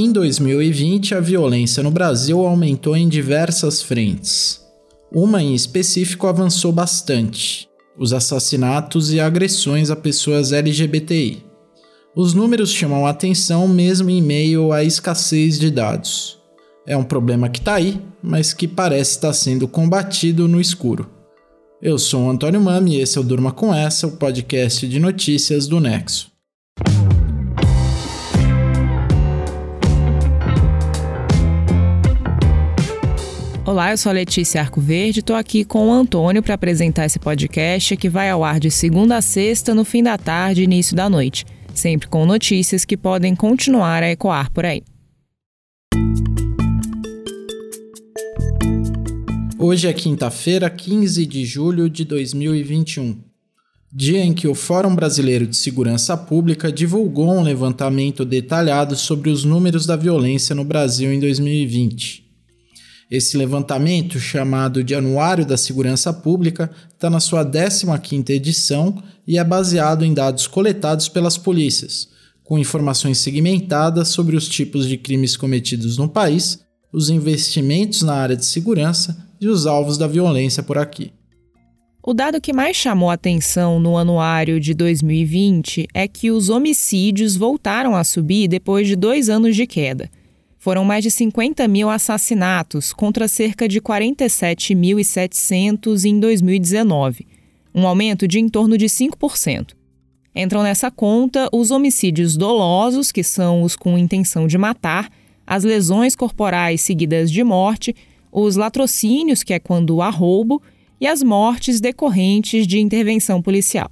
[0.00, 4.64] Em 2020, a violência no Brasil aumentou em diversas frentes.
[5.12, 7.68] Uma em específico avançou bastante:
[7.98, 11.44] os assassinatos e agressões a pessoas LGBTI.
[12.14, 16.38] Os números chamam a atenção mesmo em meio à escassez de dados.
[16.86, 21.10] É um problema que está aí, mas que parece estar sendo combatido no escuro.
[21.82, 25.00] Eu sou o Antônio Mami e esse é o Durma Com Essa, o podcast de
[25.00, 26.37] notícias do Nexo.
[33.68, 37.18] Olá, eu sou a Letícia Arcoverde e estou aqui com o Antônio para apresentar esse
[37.18, 40.96] podcast que vai ao ar de segunda a sexta, no fim da tarde e início
[40.96, 44.82] da noite, sempre com notícias que podem continuar a ecoar por aí.
[49.58, 53.18] Hoje é quinta-feira, 15 de julho de 2021,
[53.92, 59.44] dia em que o Fórum Brasileiro de Segurança Pública divulgou um levantamento detalhado sobre os
[59.44, 62.27] números da violência no Brasil em 2020.
[63.10, 69.44] Esse levantamento, chamado de Anuário da Segurança Pública, está na sua 15ª edição e é
[69.44, 72.08] baseado em dados coletados pelas polícias,
[72.44, 76.60] com informações segmentadas sobre os tipos de crimes cometidos no país,
[76.92, 81.10] os investimentos na área de segurança e os alvos da violência por aqui.
[82.02, 87.96] O dado que mais chamou atenção no anuário de 2020 é que os homicídios voltaram
[87.96, 90.10] a subir depois de dois anos de queda.
[90.58, 97.24] Foram mais de 50 mil assassinatos contra cerca de 47.700 em 2019,
[97.72, 99.76] um aumento de em torno de 5%.
[100.34, 105.08] Entram nessa conta os homicídios dolosos, que são os com intenção de matar,
[105.46, 107.94] as lesões corporais seguidas de morte,
[108.30, 110.60] os latrocínios, que é quando há roubo,
[111.00, 113.90] e as mortes decorrentes de intervenção policial.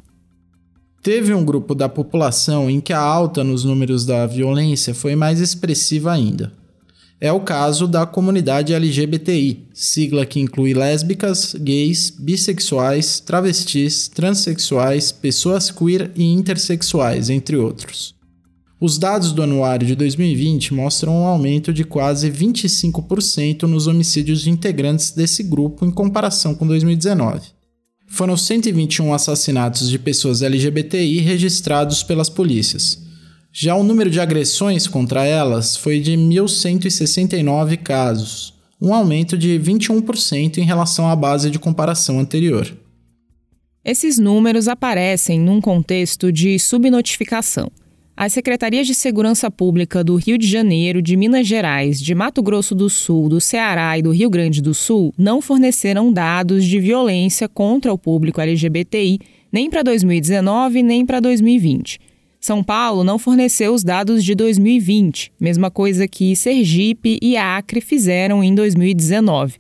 [1.07, 5.41] Teve um grupo da população em que a alta nos números da violência foi mais
[5.41, 6.53] expressiva ainda.
[7.21, 15.71] É o caso da comunidade LGBTI, sigla que inclui lésbicas, gays, bissexuais, travestis, transexuais, pessoas
[15.71, 18.12] queer e intersexuais, entre outros.
[18.81, 24.50] Os dados do anuário de 2020 mostram um aumento de quase 25% nos homicídios de
[24.50, 27.55] integrantes desse grupo em comparação com 2019
[28.06, 33.05] foram 121 assassinatos de pessoas LGBTI registrados pelas polícias.
[33.53, 40.59] Já o número de agressões contra elas foi de 1.169 casos, um aumento de 21%
[40.59, 42.71] em relação à base de comparação anterior.
[43.84, 47.71] Esses números aparecem num contexto de subnotificação.
[48.19, 52.75] As secretarias de Segurança Pública do Rio de Janeiro, de Minas Gerais, de Mato Grosso
[52.75, 57.47] do Sul, do Ceará e do Rio Grande do Sul não forneceram dados de violência
[57.47, 59.19] contra o público LGBTI
[59.53, 62.00] nem para 2019 nem para 2020.
[62.41, 68.43] São Paulo não forneceu os dados de 2020, mesma coisa que Sergipe e Acre fizeram
[68.43, 69.59] em 2019.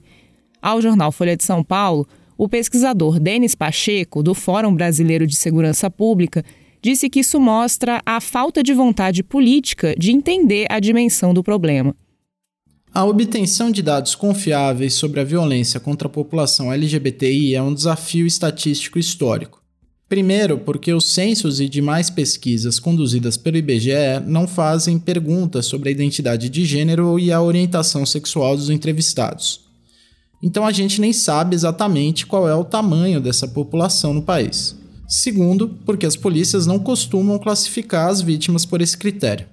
[0.62, 5.90] Ao jornal Folha de São Paulo, o pesquisador Denis Pacheco, do Fórum Brasileiro de Segurança
[5.90, 6.42] Pública,
[6.86, 11.92] disse que isso mostra a falta de vontade política de entender a dimensão do problema.
[12.94, 18.24] A obtenção de dados confiáveis sobre a violência contra a população LGBTI é um desafio
[18.24, 19.60] estatístico histórico.
[20.08, 25.92] Primeiro, porque os censos e demais pesquisas conduzidas pelo IBGE não fazem perguntas sobre a
[25.92, 29.62] identidade de gênero e a orientação sexual dos entrevistados.
[30.40, 34.85] Então a gente nem sabe exatamente qual é o tamanho dessa população no país.
[35.08, 39.46] Segundo, porque as polícias não costumam classificar as vítimas por esse critério.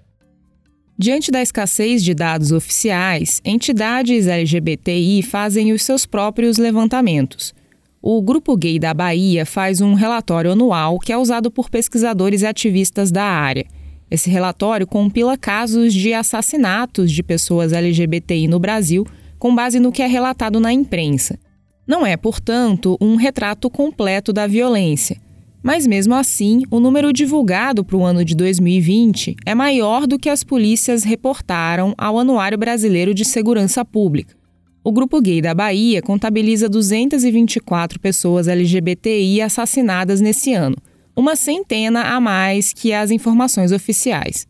[0.97, 7.53] Diante da escassez de dados oficiais, entidades LGBTI fazem os seus próprios levantamentos.
[8.01, 12.45] O Grupo Gay da Bahia faz um relatório anual que é usado por pesquisadores e
[12.45, 13.65] ativistas da área.
[14.11, 19.07] Esse relatório compila casos de assassinatos de pessoas LGBTI no Brasil
[19.39, 21.39] com base no que é relatado na imprensa.
[21.87, 25.17] Não é, portanto, um retrato completo da violência.
[25.63, 30.29] Mas mesmo assim, o número divulgado para o ano de 2020 é maior do que
[30.29, 34.35] as polícias reportaram ao Anuário Brasileiro de Segurança Pública.
[34.83, 40.75] O Grupo Gay da Bahia contabiliza 224 pessoas LGBTI assassinadas nesse ano,
[41.15, 44.45] uma centena a mais que as informações oficiais.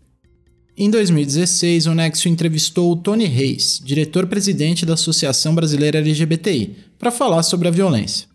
[0.76, 7.44] Em 2016, o Nexo entrevistou o Tony Reis, diretor-presidente da Associação Brasileira LGBTI, para falar
[7.44, 8.33] sobre a violência.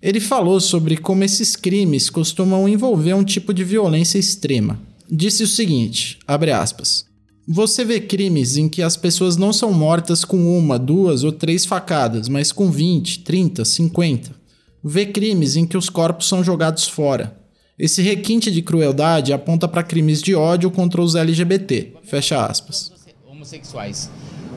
[0.00, 4.80] Ele falou sobre como esses crimes costumam envolver um tipo de violência extrema.
[5.10, 7.04] Disse o seguinte, abre aspas,
[7.46, 11.64] você vê crimes em que as pessoas não são mortas com uma, duas ou três
[11.64, 14.30] facadas, mas com 20, 30, 50.
[14.84, 17.36] Vê crimes em que os corpos são jogados fora.
[17.78, 21.94] Esse requinte de crueldade aponta para crimes de ódio contra os LGBT.
[22.02, 22.92] Fecha aspas.
[23.26, 24.10] homossexuais.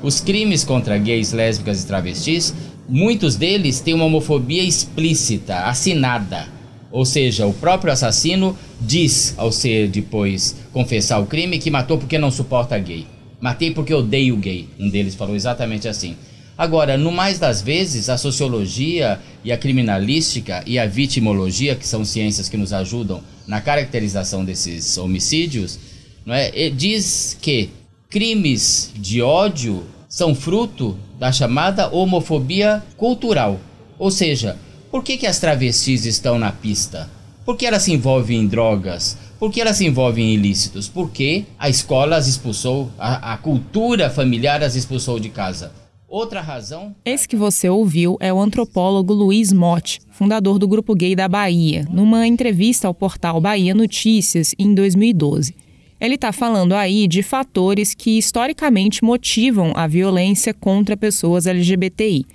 [0.04, 2.54] Os crimes contra gays, lésbicas e travestis,
[2.92, 6.48] muitos deles têm uma homofobia explícita, assinada.
[6.92, 12.18] Ou seja, o próprio assassino diz, ao ser depois confessar o crime, que matou porque
[12.18, 13.08] não suporta gay.
[13.40, 14.68] Matei porque odeio gay.
[14.78, 16.18] Um deles falou exatamente assim.
[16.58, 22.04] Agora, no mais das vezes, a sociologia e a criminalística e a vitimologia, que são
[22.04, 25.80] ciências que nos ajudam na caracterização desses homicídios,
[26.26, 27.70] não é, diz que
[28.10, 33.60] crimes de ódio são fruto da chamada homofobia cultural.
[34.00, 34.58] Ou seja,
[34.90, 37.08] por que, que as travestis estão na pista?
[37.46, 39.16] Por que elas se envolvem em drogas?
[39.38, 40.90] Por que elas se envolvem em ilícitos?
[40.90, 45.72] Porque a escola as expulsou, a, a cultura familiar as expulsou de casa.
[46.10, 46.96] Outra razão.
[47.06, 51.88] Esse que você ouviu é o antropólogo Luiz Motti, fundador do Grupo Gay da Bahia,
[51.92, 55.56] numa entrevista ao portal Bahia Notícias em 2012.
[56.02, 62.26] Ele está falando aí de fatores que historicamente motivam a violência contra pessoas LGBTI.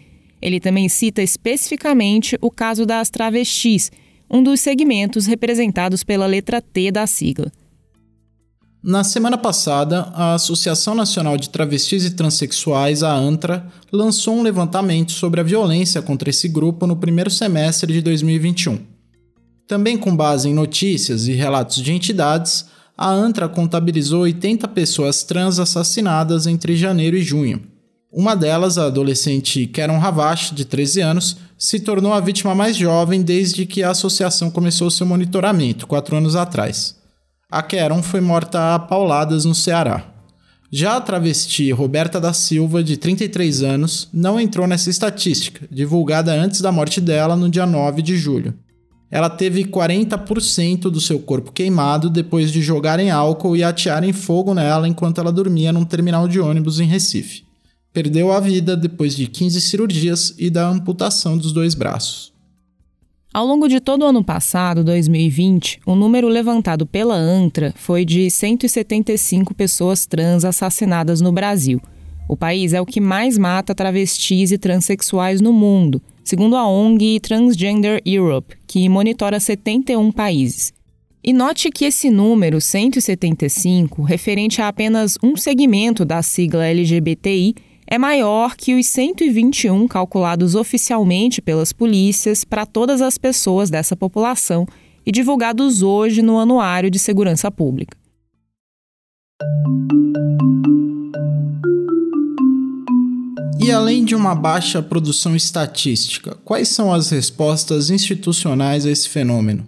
[0.40, 3.90] Ele também cita especificamente o caso das travestis,
[4.30, 7.50] um dos segmentos representados pela letra T da sigla.
[8.80, 15.10] Na semana passada, a Associação Nacional de Travestis e Transsexuais, a ANTRA, lançou um levantamento
[15.10, 18.78] sobre a violência contra esse grupo no primeiro semestre de 2021.
[19.66, 22.66] Também com base em notícias e relatos de entidades,
[22.96, 27.62] a ANTRA contabilizou 80 pessoas trans assassinadas entre janeiro e junho.
[28.10, 33.20] Uma delas, a adolescente Karen Ravache, de 13 anos, se tornou a vítima mais jovem
[33.22, 36.96] desde que a associação começou seu monitoramento, quatro anos atrás.
[37.50, 40.04] A Keron foi morta a pauladas no Ceará.
[40.70, 46.60] Já a travesti Roberta da Silva, de 33 anos, não entrou nessa estatística, divulgada antes
[46.60, 48.54] da morte dela no dia 9 de julho.
[49.10, 54.88] Ela teve 40% do seu corpo queimado depois de jogarem álcool e atearem fogo nela
[54.88, 57.44] enquanto ela dormia num terminal de ônibus em Recife.
[57.92, 62.34] Perdeu a vida depois de 15 cirurgias e da amputação dos dois braços.
[63.32, 68.30] Ao longo de todo o ano passado, 2020, o número levantado pela ANTRA foi de
[68.30, 71.80] 175 pessoas trans assassinadas no Brasil.
[72.28, 77.20] O país é o que mais mata travestis e transexuais no mundo, segundo a ONG
[77.20, 80.72] Transgender Europe, que monitora 71 países.
[81.22, 87.54] E note que esse número, 175, referente a apenas um segmento da sigla LGBTI,
[87.86, 94.66] é maior que os 121 calculados oficialmente pelas polícias para todas as pessoas dessa população
[95.04, 97.96] e divulgados hoje no Anuário de Segurança Pública.
[103.66, 109.66] E além de uma baixa produção estatística, quais são as respostas institucionais a esse fenômeno?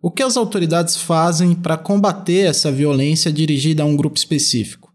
[0.00, 4.92] O que as autoridades fazem para combater essa violência dirigida a um grupo específico?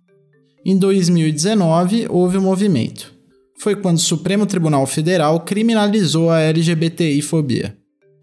[0.66, 3.14] Em 2019, houve um movimento.
[3.60, 7.76] Foi quando o Supremo Tribunal Federal criminalizou a LGBTI-fobia.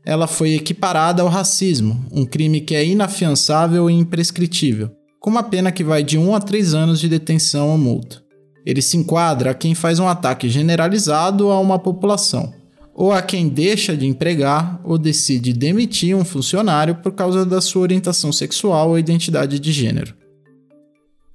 [0.07, 4.91] Ela foi equiparada ao racismo, um crime que é inafiançável e imprescritível,
[5.21, 8.24] com uma pena que vai de 1 a 3 anos de detenção ou multa.
[8.65, 12.53] Ele se enquadra a quem faz um ataque generalizado a uma população,
[12.95, 17.83] ou a quem deixa de empregar ou decide demitir um funcionário por causa da sua
[17.83, 20.15] orientação sexual ou identidade de gênero.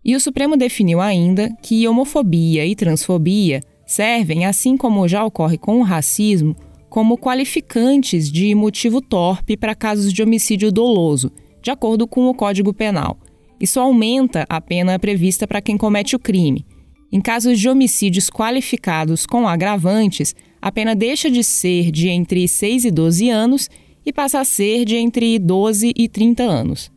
[0.04, 5.80] E o Supremo definiu ainda que homofobia e transfobia servem, assim como já ocorre com
[5.80, 6.56] o racismo,
[6.90, 12.74] como qualificantes de motivo torpe para casos de homicídio doloso, de acordo com o Código
[12.74, 13.18] Penal.
[13.60, 16.66] Isso aumenta a pena prevista para quem comete o crime.
[17.12, 22.86] Em casos de homicídios qualificados com agravantes, a pena deixa de ser de entre 6
[22.86, 23.70] e 12 anos
[24.06, 26.92] e passa a ser de entre 12 e 30 anos.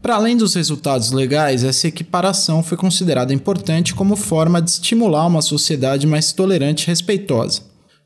[0.00, 5.42] Para além dos resultados legais, essa equiparação foi considerada importante como forma de estimular uma
[5.42, 7.62] sociedade mais tolerante e respeitosa.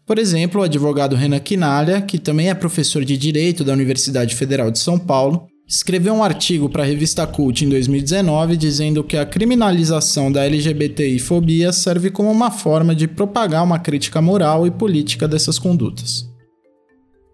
[0.06, 4.70] Por exemplo, o advogado Renan Quinalha, que também é professor de Direito da Universidade Federal
[4.70, 9.24] de São Paulo, escreveu um artigo para a revista Cult em 2019 dizendo que a
[9.24, 15.58] criminalização da LGBTI-fobia serve como uma forma de propagar uma crítica moral e política dessas
[15.58, 16.30] condutas.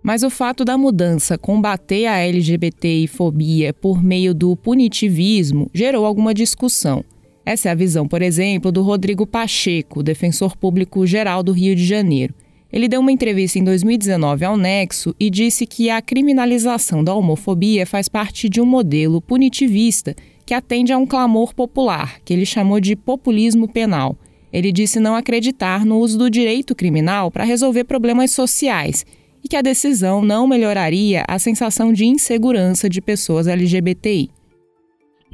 [0.00, 7.04] Mas o fato da mudança combater a LGBTI-fobia por meio do punitivismo gerou alguma discussão.
[7.44, 11.84] Essa é a visão, por exemplo, do Rodrigo Pacheco, defensor público geral do Rio de
[11.84, 12.32] Janeiro.
[12.70, 17.86] Ele deu uma entrevista em 2019 ao Nexo e disse que a criminalização da homofobia
[17.86, 22.78] faz parte de um modelo punitivista que atende a um clamor popular, que ele chamou
[22.78, 24.16] de populismo penal.
[24.52, 29.04] Ele disse não acreditar no uso do direito criminal para resolver problemas sociais
[29.42, 34.30] e que a decisão não melhoraria a sensação de insegurança de pessoas LGBTI.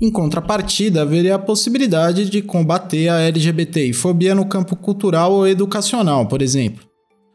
[0.01, 6.43] Em contrapartida, haveria a possibilidade de combater a LGBTI-fobia no campo cultural ou educacional, por
[6.43, 6.94] exemplo.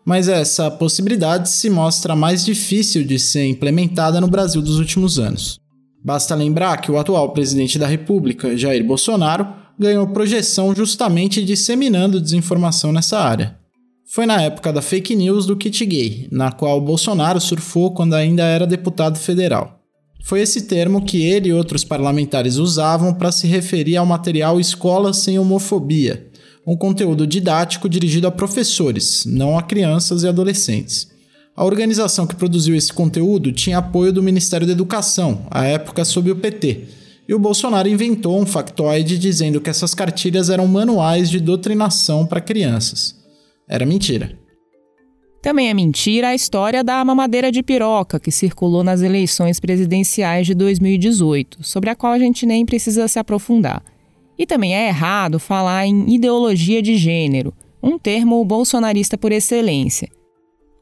[0.09, 5.59] Mas essa possibilidade se mostra mais difícil de ser implementada no Brasil dos últimos anos.
[6.03, 9.47] Basta lembrar que o atual presidente da República, Jair Bolsonaro,
[9.77, 13.55] ganhou projeção justamente disseminando desinformação nessa área.
[14.11, 18.41] Foi na época da fake news do kit gay, na qual Bolsonaro surfou quando ainda
[18.41, 19.79] era deputado federal.
[20.23, 25.13] Foi esse termo que ele e outros parlamentares usavam para se referir ao material Escola
[25.13, 26.28] Sem Homofobia,
[26.69, 31.09] um conteúdo didático dirigido a professores, não a crianças e adolescentes.
[31.55, 36.29] A organização que produziu esse conteúdo tinha apoio do Ministério da Educação, à época sob
[36.29, 36.83] o PT,
[37.27, 42.39] e o Bolsonaro inventou um factoide dizendo que essas cartilhas eram manuais de doutrinação para
[42.39, 43.15] crianças.
[43.67, 44.37] Era mentira.
[45.41, 50.53] Também é mentira a história da mamadeira de piroca que circulou nas eleições presidenciais de
[50.53, 53.83] 2018, sobre a qual a gente nem precisa se aprofundar.
[54.39, 57.53] E também é errado falar em ideologia de gênero,
[57.83, 60.09] um termo bolsonarista por excelência.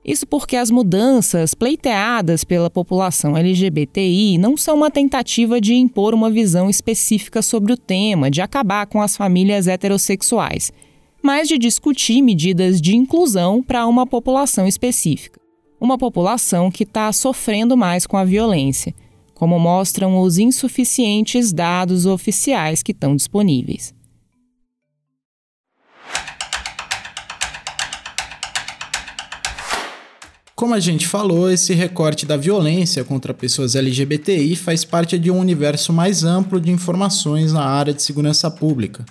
[0.06, 6.30] Isso porque as mudanças pleiteadas pela população LGBTI não são uma tentativa de impor uma
[6.30, 10.72] visão específica sobre o tema, de acabar com as famílias heterossexuais
[11.22, 15.40] mas de discutir medidas de inclusão para uma população específica.
[15.80, 18.96] Uma população que está sofrendo mais com a violência,
[19.38, 23.94] como mostram os insuficientes dados oficiais que estão disponíveis.
[30.56, 35.38] Como a gente falou, esse recorte da violência contra pessoas LGBTI faz parte de um
[35.38, 39.06] universo mais amplo de informações na área de segurança pública.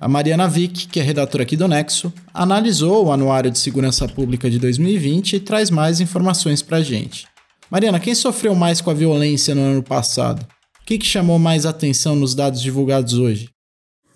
[0.00, 4.48] A Mariana Vick, que é redatora aqui do Nexo, analisou o Anuário de Segurança Pública
[4.48, 7.26] de 2020 e traz mais informações para a gente.
[7.70, 10.40] Mariana, quem sofreu mais com a violência no ano passado?
[10.82, 13.50] O que, que chamou mais atenção nos dados divulgados hoje?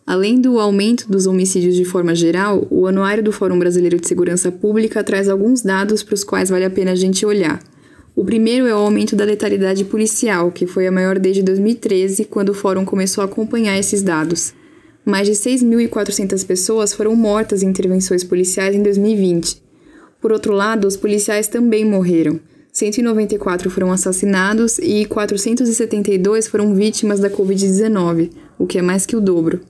[0.06, 4.50] Além do aumento dos homicídios de forma geral, o Anuário do Fórum Brasileiro de Segurança
[4.50, 7.62] Pública traz alguns dados para os quais vale a pena a gente olhar.
[8.16, 12.49] O primeiro é o aumento da letalidade policial, que foi a maior desde 2013, quando
[12.49, 14.54] o Fórum começou a acompanhar esses dados.
[15.04, 19.62] Mais de 6.400 pessoas foram mortas em intervenções policiais em 2020.
[20.23, 22.40] Por outro lado, os policiais também morreram.
[22.73, 29.21] 194 foram assassinados e 472 foram vítimas da Covid-19, o que é mais que o
[29.21, 29.61] dobro.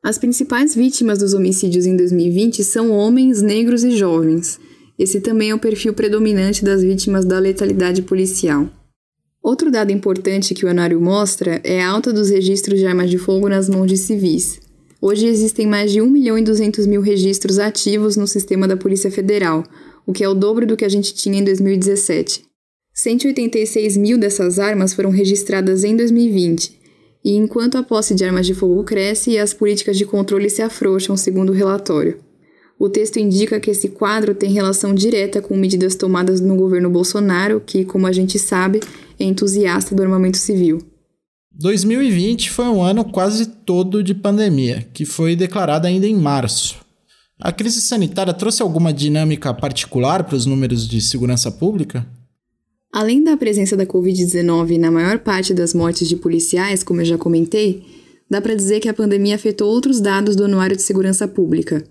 [0.00, 4.60] As principais vítimas dos homicídios em 2020 são homens, negros e jovens.
[4.96, 8.68] Esse também é o perfil predominante das vítimas da letalidade policial.
[9.42, 13.18] Outro dado importante que o anuário mostra é a alta dos registros de armas de
[13.18, 14.60] fogo nas mãos de civis.
[15.00, 19.10] Hoje existem mais de 1 milhão e 200 mil registros ativos no sistema da Polícia
[19.10, 19.64] Federal,
[20.06, 22.44] o que é o dobro do que a gente tinha em 2017.
[22.94, 26.78] 186 mil dessas armas foram registradas em 2020,
[27.24, 31.16] e enquanto a posse de armas de fogo cresce, as políticas de controle se afrouxam,
[31.16, 32.18] segundo o relatório.
[32.78, 37.60] O texto indica que esse quadro tem relação direta com medidas tomadas no governo Bolsonaro,
[37.60, 38.80] que, como a gente sabe,
[39.18, 40.78] é entusiasta do armamento civil.
[41.52, 46.85] 2020 foi um ano quase todo de pandemia, que foi declarada ainda em março.
[47.40, 52.06] A crise sanitária trouxe alguma dinâmica particular para os números de segurança pública?
[52.92, 57.18] Além da presença da Covid-19 na maior parte das mortes de policiais, como eu já
[57.18, 57.84] comentei,
[58.30, 61.84] dá para dizer que a pandemia afetou outros dados do Anuário de Segurança Pública.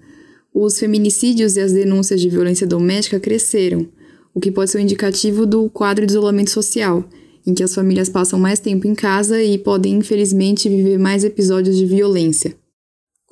[0.54, 3.88] Os feminicídios e as denúncias de violência doméstica cresceram,
[4.34, 7.08] o que pode ser um indicativo do quadro de isolamento social
[7.46, 11.78] em que as famílias passam mais tempo em casa e podem, infelizmente, viver mais episódios
[11.78, 12.56] de violência.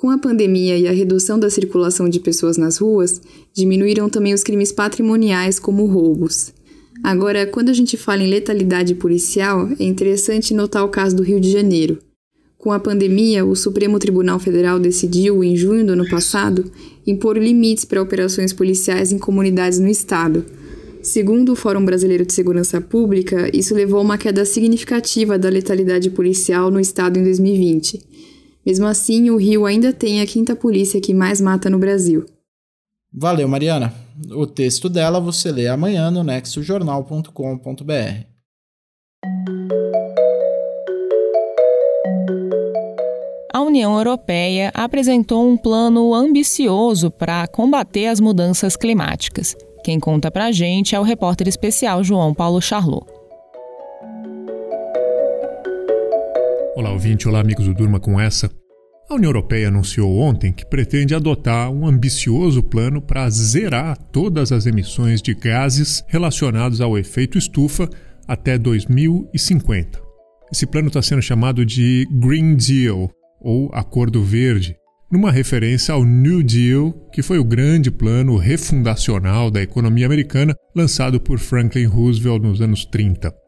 [0.04, 3.22] Com a pandemia e a redução da circulação de pessoas nas ruas,
[3.54, 6.54] diminuíram também os crimes patrimoniais, como roubos.
[7.02, 11.40] Agora, quando a gente fala em letalidade policial, é interessante notar o caso do Rio
[11.40, 12.00] de Janeiro.
[12.58, 16.70] Com a pandemia, o Supremo Tribunal Federal decidiu, em junho do ano passado,
[17.08, 20.44] impor limites para operações policiais em comunidades no estado
[21.04, 26.10] Segundo o Fórum Brasileiro de Segurança Pública, isso levou a uma queda significativa da letalidade
[26.10, 28.00] policial no estado em 2020.
[28.66, 32.26] Mesmo assim, o Rio ainda tem a quinta polícia que mais mata no Brasil.
[33.12, 33.94] Valeu, Mariana.
[34.32, 38.26] O texto dela você lê amanhã no nexojornal.com.br.
[43.54, 49.56] A União Europeia apresentou um plano ambicioso para combater as mudanças climáticas.
[49.84, 53.13] Quem conta pra gente é o repórter especial João Paulo Charlot.
[56.76, 58.50] Olá, ouvinte, olá, amigos do Durma com essa.
[59.08, 64.66] A União Europeia anunciou ontem que pretende adotar um ambicioso plano para zerar todas as
[64.66, 67.88] emissões de gases relacionados ao efeito estufa
[68.28, 70.02] até 2050.
[70.52, 73.08] Esse plano está sendo chamado de Green Deal,
[73.40, 74.76] ou Acordo Verde,
[75.12, 81.22] numa referência ao New Deal, que foi o grande plano refundacional da economia americana lançado
[81.22, 83.43] por Franklin Roosevelt nos anos 30.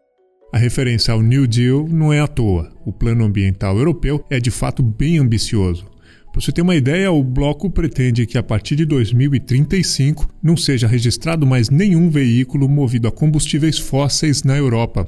[0.55, 2.71] A referência ao New Deal não é à toa.
[2.85, 5.85] O plano ambiental europeu é de fato bem ambicioso.
[6.31, 10.87] Para você ter uma ideia, o bloco pretende que a partir de 2035 não seja
[10.87, 15.05] registrado mais nenhum veículo movido a combustíveis fósseis na Europa.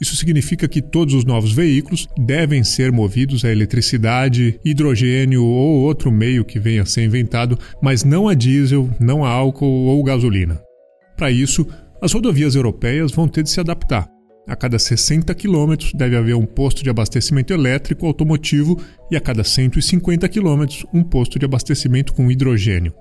[0.00, 6.10] Isso significa que todos os novos veículos devem ser movidos a eletricidade, hidrogênio ou outro
[6.10, 10.60] meio que venha a ser inventado, mas não a diesel, não a álcool ou gasolina.
[11.16, 11.64] Para isso,
[12.02, 14.10] as rodovias europeias vão ter de se adaptar.
[14.50, 18.76] A cada 60 quilômetros deve haver um posto de abastecimento elétrico automotivo
[19.08, 22.92] e a cada 150 quilômetros um posto de abastecimento com hidrogênio.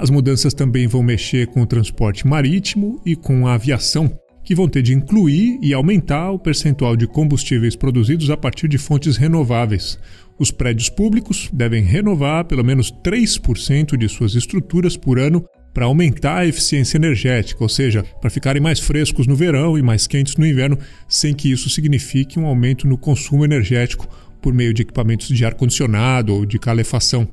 [0.00, 4.10] As mudanças também vão mexer com o transporte marítimo e com a aviação,
[4.42, 8.76] que vão ter de incluir e aumentar o percentual de combustíveis produzidos a partir de
[8.76, 9.96] fontes renováveis.
[10.40, 16.38] Os prédios públicos devem renovar pelo menos 3% de suas estruturas por ano para aumentar
[16.38, 20.46] a eficiência energética, ou seja, para ficarem mais frescos no verão e mais quentes no
[20.46, 24.08] inverno, sem que isso signifique um aumento no consumo energético
[24.42, 27.28] por meio de equipamentos de ar-condicionado ou de calefação.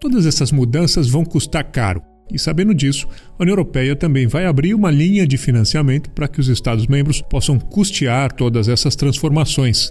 [0.00, 3.06] Todas essas mudanças vão custar caro, e sabendo disso,
[3.38, 7.58] a União Europeia também vai abrir uma linha de financiamento para que os Estados-membros possam
[7.58, 9.90] custear todas essas transformações.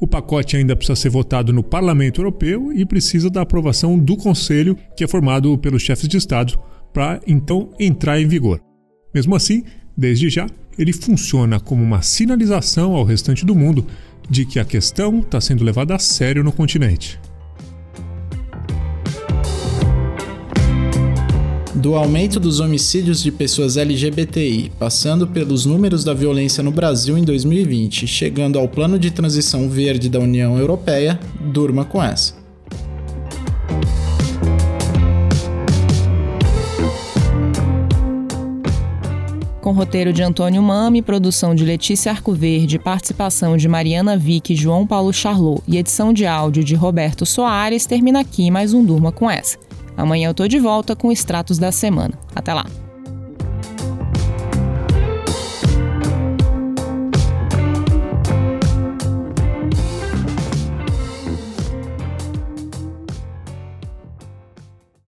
[0.00, 4.76] O pacote ainda precisa ser votado no Parlamento Europeu e precisa da aprovação do Conselho,
[4.96, 6.58] que é formado pelos chefes de Estado,
[6.94, 8.60] para então entrar em vigor.
[9.12, 9.64] Mesmo assim,
[9.96, 10.46] desde já,
[10.78, 13.84] ele funciona como uma sinalização ao restante do mundo
[14.30, 17.20] de que a questão está sendo levada a sério no continente.
[21.74, 27.22] do aumento dos homicídios de pessoas LGBTI, passando pelos números da violência no Brasil em
[27.22, 31.20] 2020, chegando ao plano de transição verde da União Europeia,
[31.52, 32.43] durma com essa.
[39.64, 44.86] Com roteiro de Antônio Mami, produção de Letícia Arcoverde, participação de Mariana Vick e João
[44.86, 49.30] Paulo Charlot e edição de áudio de Roberto Soares, termina aqui mais um Durma com
[49.30, 49.56] essa.
[49.96, 52.12] Amanhã eu tô de volta com extratos da semana.
[52.36, 52.83] Até lá!